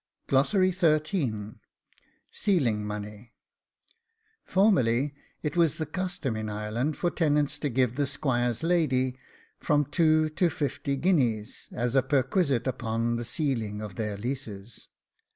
[2.33, 3.33] SEALING MONEY.
[4.43, 9.19] Formerly it was the custom in Ireland for tenants to give the squire's lady
[9.59, 14.87] from two to fifty guineas as a perquisite upon the sealing of their leases.